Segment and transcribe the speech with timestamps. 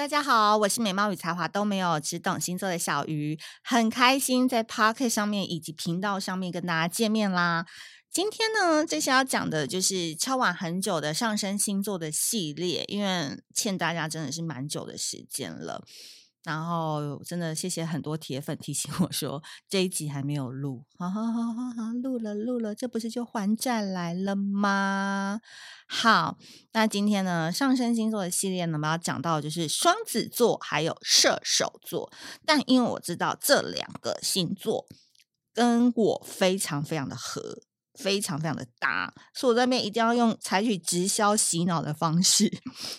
[0.00, 7.66] 大家好，我是美貌与才华都没有，只懂星座的小鱼，很开心在 Podcast 上面以及频道上面跟大家见面啦。
[8.10, 15.84] 今天呢，这些要讲的就是超晚很久的上升星座的系列，因为欠大家真的是蛮久的时间了。
[16.42, 25.40] 然后真的谢谢很多铁粉提醒我说这一集还没有录，好好好好好，录了录了，这不是就还债来了吗？
[25.86, 26.38] 好，
[26.72, 32.10] 那今天呢，上升星座的系列呢，我们要讲到就是双子座还有射手座，
[32.46, 34.86] 但因为我知道这两个星座
[35.52, 37.58] 跟我非常非常的合。
[38.00, 42.50] 非常非常的大，所以我在那边一定要用采取直销洗脑的方式，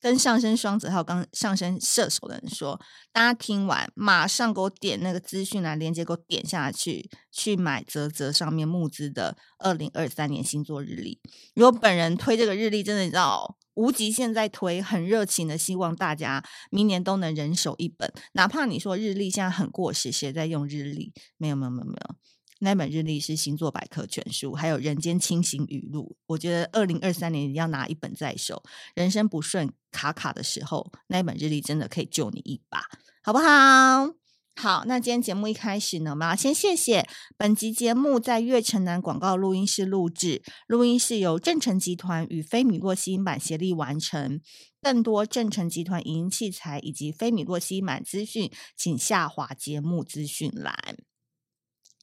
[0.00, 2.80] 跟上升双子还有刚上升射手的人说，
[3.12, 11.20] 大家听完马上给我点那个资讯栏链接，给我点下去，去买泽泽上面募资的二零二三年星座日历。
[11.54, 21.12] 如果本人推这个日历，真的你知道无极限在推，很热情的希望大家明年都能人手一本，哪怕你说日历现在很过时，谁在用日历？
[21.36, 22.16] 没有没有没有没有。
[22.60, 26.16] 那本日历是星座百科全书，还有人间清醒语录。
[26.26, 28.62] 我觉得二零二三年一定要拿一本在手，
[28.94, 32.84] 人生不顺卡卡的时候，那本日历真的可以救你一把，
[33.22, 34.14] 好不好？
[34.56, 44.40] 好，那今天节目一开始呢，我们要先谢谢本集节目在月城南广告录音室录制，录音室由正成集团与菲米洛西音版协力完成。
[44.80, 50.98] 更多正成集团影音器材以及菲米洛西音版资讯，请下滑节目资讯栏。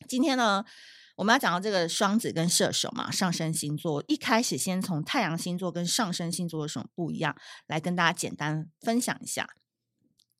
[0.08, 0.64] 今天呢，
[1.16, 4.04] 我们要讲到这个双子跟射手嘛，上升星座。
[4.08, 7.36] 一开始先从太阳星座跟上升星座有什么不一样，
[7.68, 9.48] 来跟大家简单分享一下。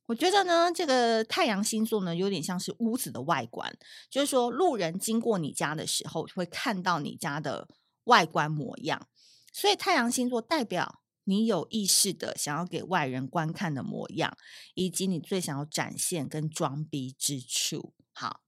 [0.08, 3.74] 我觉得呢，这个太阳星座呢，有点像是屋子的外观，
[4.10, 7.70] 就是说路人经过你家的时候，会看到你家的
[8.06, 9.08] 外观模样。
[9.54, 14.36] 所以太阳星座代表你有意识的想要给外人观看的模样，
[14.74, 17.94] 以及你最想要展现跟装逼之处。
[18.12, 18.42] 好。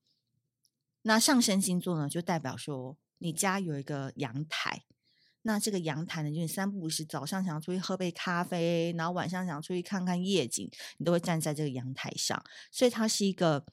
[1.06, 4.84] 那上升星座呢，就代表说你家有一个阳台，
[5.42, 13.66] 那这个阳台呢，就是三不五时早上想要出去喝杯咖啡，然后晚上想要出去看看夜景，你都会站在这个阳台上，所以它是一个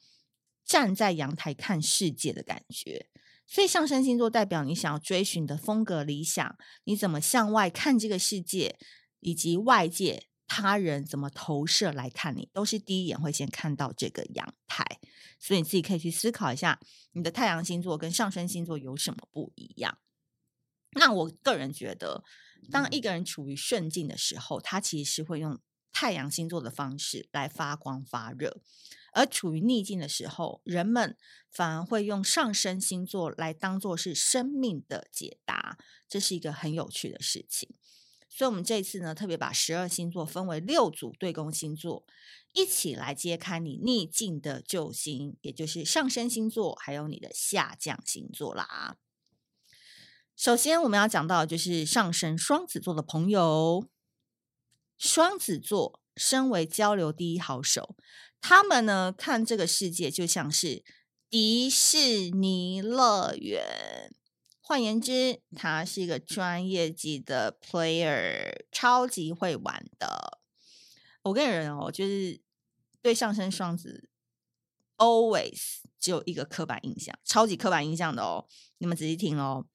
[0.64, 3.06] 站在阳台看世界的感觉。
[3.46, 8.78] 所以上升星座代表你想要追寻的风格理想，你怎么向外看这个世界，
[9.20, 10.28] 以及外界。
[10.54, 14.84] 他人怎么投射来看你，都是第一眼会先看到这个阳台，
[15.38, 16.78] 所以你自己可以去思考一下，
[17.12, 19.96] 你的太阳星座跟上升星座有什么不一样？
[20.94, 22.22] 那我个人觉得，
[22.70, 25.58] 当一个人处于顺境的时候，他其实是会用
[25.90, 28.60] 太阳星座的方式来发光发热；
[29.14, 31.16] 而处于逆境的时候，人们
[31.50, 35.78] 反而会用上升星座来当做是生命的解答。
[36.06, 37.74] 这是一个很有趣的事情。
[38.34, 42.06] 所以，我们这次呢，特别把十二星座分为六组对宫星座，
[42.54, 48.96] 一起来揭开你逆境的救星，也就是上升星座，还有你的下降星座啦。
[50.34, 53.86] 首先，我们要讲到的就是上升双子座的朋友。
[54.96, 57.96] 双子座身为交流第一好手，
[58.40, 60.82] 他们呢，看这个世界就像是
[61.28, 64.14] 迪士尼乐园。
[64.64, 70.38] 换言之，他是一个专业级的 player，超级会玩的。
[71.24, 72.40] 我跟人哦，就是
[73.02, 74.08] 对上升双子
[74.96, 78.46] always 只有一个刻板印象，超级刻板印象的哦。
[78.78, 79.66] 你们仔细听哦，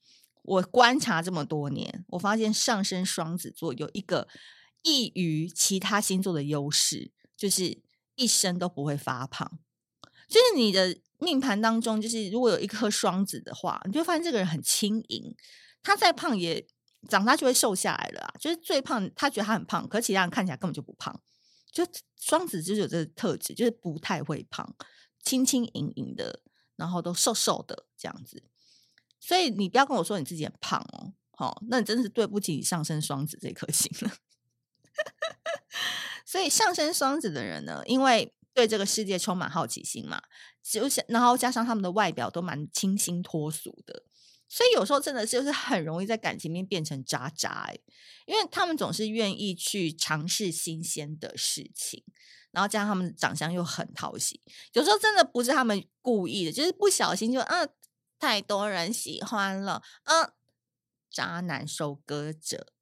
[0.41, 4.29] 我观察这么多年，我发现上升双子座有一个
[4.83, 7.81] 异于其他星座的优势，就是
[8.15, 9.59] 一生都不会发胖，
[10.29, 10.97] 就是你的。
[11.19, 15.35] 命盘当中，就是如果有一颗双子的话，你就会发现这个人很轻盈。
[15.81, 16.65] 他再胖也
[17.09, 18.33] 长大就会瘦下来了啊。
[18.39, 21.21] 就是最胖，他觉得他很胖，可其他人看起来根本就不胖。
[21.71, 21.85] 就
[22.19, 24.75] 双子就是有这个特质，就是不太会胖，
[25.23, 26.41] 轻轻盈盈的，
[26.75, 28.43] 然后都瘦瘦的这样子。
[29.19, 34.13] 所以你不要跟我说你自己很胖哦，好，那你真的是对不起你上升双子这颗星了。
[36.25, 40.19] 所以上升双子的人呢，因为对这个世界充满好奇心嘛。
[40.63, 44.01] 就是，然后加上他们的外表都蛮清新脱俗的，
[44.49, 47.79] 所以有时候真的就是很容易在感情面变成渣渣欸，
[48.25, 52.03] 因为他们总是愿意去尝试新鲜的事情，
[52.49, 54.41] 然后加上他们长相又很讨喜，
[54.73, 57.69] 有时候真的不是他们故意的，就是不小心就嗯，
[58.19, 60.31] 太多人喜欢了，嗯，
[61.11, 62.73] 渣男收割者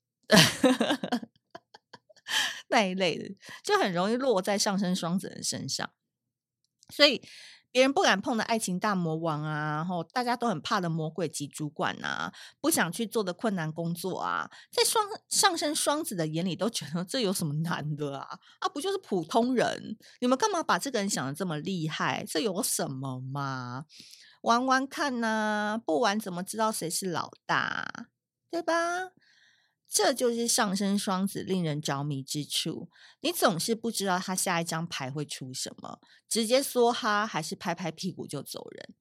[2.69, 5.89] 那一类的，就很容易落在上升双子的身上，
[6.93, 7.21] 所以。
[7.71, 12.31] 别人不敢碰的爱情大魔王啊，然后大家都很怕的魔鬼级主管啊，
[12.61, 18.39] 不想去做的困难工作啊，在双上升双子的眼里都觉得这有什么难的啊？
[18.59, 19.97] 啊，不就是普通人？
[20.21, 22.23] 你们干嘛把这个人想得这么厉害？
[22.25, 23.83] 这有什么吗？
[24.43, 28.07] 玩玩看呐、不玩怎么知道谁是老大？
[28.49, 29.09] 对吧？
[29.95, 32.89] 这就是上升双子令人着迷之处。
[33.21, 38.93] 你总是不知道他下一张牌会出什么，直接梭哈还是拍拍屁股就走人。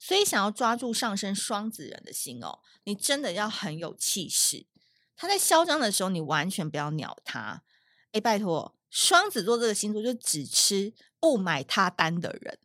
[0.00, 4.66] 所以，想要抓住上升双子人的心哦，你真的要很有气势。
[5.14, 7.62] 他在嚣张的时候，你完全不要鸟他。
[8.10, 12.58] 哎，拜托，双子座这个星座就只吃不买他单的人。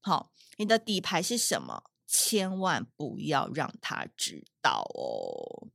[0.00, 1.90] 好，你的底牌是什么？
[2.06, 5.66] 千万不要让他知道哦。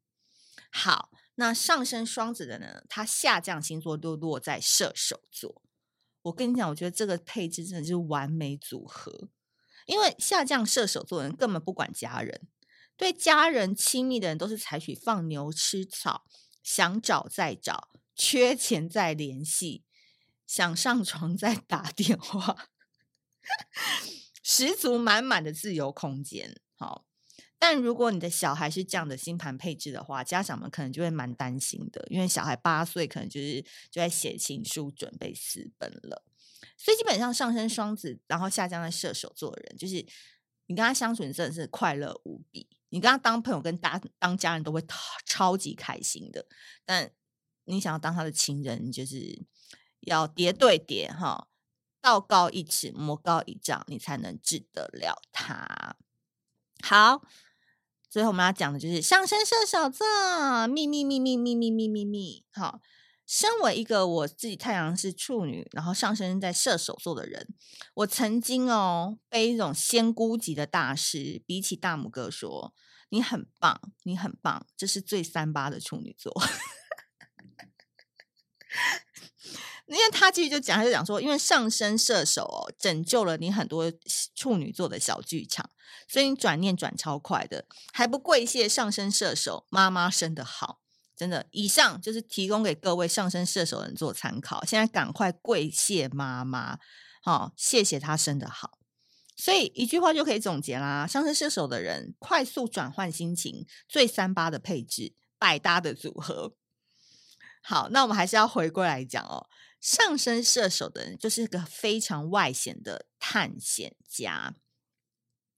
[0.71, 1.09] 好。
[1.35, 2.83] 那上升双子的呢？
[2.87, 5.63] 他下降星座都落在射手座。
[6.21, 9.29] 我跟你讲，我觉得这个配置真的是完美组合。
[9.85, 12.47] 因为下降射手座的人根本不管家人，
[12.95, 16.23] 对家人亲密的人都是采取放牛吃草，
[16.61, 19.83] 想找再找，缺钱再联系，
[20.45, 22.69] 想上床再打电话，
[24.43, 26.55] 十足满满的自由空间。
[26.75, 27.05] 好。
[27.65, 36.25] 但如果你的小孩是这样的星盘配置的话，家长们可能就会蛮担心的，因为小孩八岁可能就是就在写情书，准备私奔了。
[36.75, 40.05] 所以基本上上升双子，然后下降在射手座人，就是
[40.65, 42.67] 你跟他相处，你真的是快乐无比。
[42.89, 46.45] 你跟他当朋友、跟当当家人都会超超级开心的。
[46.83, 47.09] 但
[47.63, 49.41] 你想要当他的情人，就是
[50.01, 51.47] 要叠对叠哈，
[52.01, 55.95] 道高一尺，魔高一丈，你才能治得了他。
[56.81, 57.23] 好。
[58.13, 62.45] 最后我们要讲的就是上升射手座，秘密秘密秘密秘密秘密。
[62.51, 62.79] 好，
[63.25, 67.55] 身为一个我自己太阳是处女，然后上升在射手座的人，
[67.95, 72.75] 我曾经哦被一种仙姑级的大师比起大拇哥说
[73.09, 76.31] ：“你很棒，你很棒，这是最三八的处女座。
[79.85, 83.91] ”因为他继续就讲，他就讲说，因为上升射手哦，拯救了你很多
[84.33, 85.69] 处女座的小剧场，
[86.07, 90.79] 所以你转念转超快的，还不跪谢上升射手妈妈生得好，
[91.17, 91.47] 真的。
[91.51, 96.79] 以上就是提供给各位上升射手人做参考，现在赶快跪谢妈妈，
[97.21, 98.79] 好、哦，谢谢她生得好。
[99.35, 106.53] 所以一句话就可以总结啦：上升射手的人快速转换心情，最三八的配置，百搭的组合。
[107.61, 109.47] 好，那我们还是要回归来讲哦。
[109.83, 114.55] 上升射手的人就是个非常外显的探险家，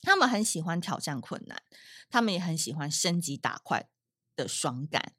[0.01, 1.62] 他们很喜欢挑战困难，
[2.10, 3.88] 他们也很喜欢升级打怪
[4.36, 5.13] 的爽感。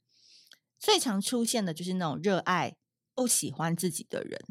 [0.81, 2.77] 最常出现的就是那种热爱
[3.15, 4.45] 不喜欢自己的人，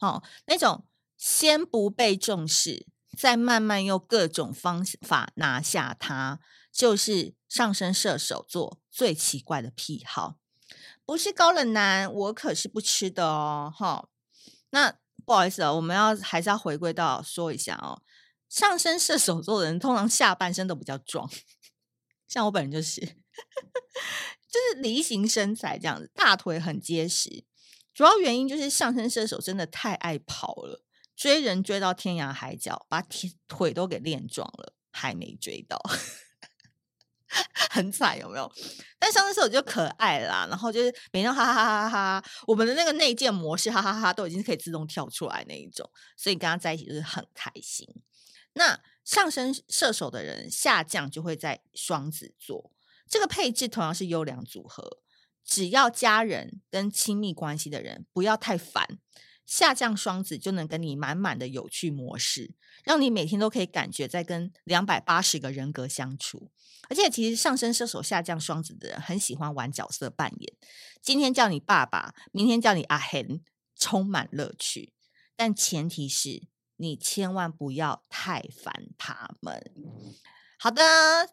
[0.00, 6.40] 哦，那种先不被重视，再慢慢用各种方法拿下他，
[6.72, 10.40] 就是上升射手座最奇怪的癖好。
[11.10, 14.08] 不是高冷男，我可是不吃的哦，哈。
[14.70, 14.96] 那
[15.26, 18.00] 不好意思啊，我们要还是要回归到说一下哦。
[18.48, 21.28] 上身射手座的人通常下半身都比较壮，
[22.28, 23.00] 像我本人就是，
[24.46, 27.44] 就是梨形身材这样子，大腿很结实。
[27.92, 30.84] 主要原因就是上身射手真的太爱跑了，
[31.16, 35.82] 追人追到天涯海角，把腿腿都给练壮了，还没追到。
[37.70, 38.52] 很惨有没有？
[38.98, 47.86] 但上升射手就可爱啦，然后就是每天哈哈哈哈哈，我们的那个内建模式哈哈哈都已经是可以自动跳出来那一种，所以跟他在一起就是很开心。
[48.54, 52.72] 那上升射手的人下降就会在双子座，
[53.08, 54.98] 这个配置同样是优良组合，
[55.44, 58.98] 只要家人跟亲密关系的人不要太烦。
[59.50, 62.54] 下降双子就能跟你满满的有趣模式，
[62.84, 66.52] 让你每天都可以感觉在跟两百八十个人格相处。
[66.88, 70.52] 而且，其实上升射手下降双子的人很喜欢玩角色扮演，
[71.02, 73.40] 今天叫你爸爸，明天叫你阿贤，
[73.74, 74.92] 充满乐趣。
[75.34, 76.44] 但前提是
[76.76, 79.72] 你千万不要太烦他们。
[80.62, 80.82] 好的，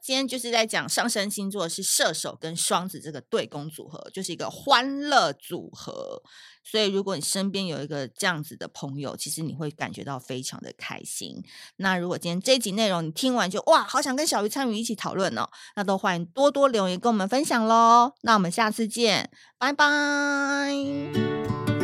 [0.01, 6.23] 今天就是在讲上升星座是射手跟双子这个对宫组合，就是一个欢乐组合。
[6.63, 11.43] 所以，如果你身边有一个这样子的朋友，其实你会感觉到非常的开心。
[11.75, 18.13] 那如果今天这一集内容你听完就哇，好想跟小鱼参与一起讨论哦，那都欢迎多多留言跟我们分享喽。
[18.21, 21.76] 那我们下次见，拜拜。